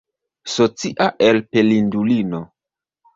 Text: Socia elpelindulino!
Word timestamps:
Socia 0.53 1.09
elpelindulino! 1.27 2.41